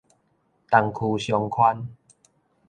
[0.71, 1.87] 東區商圈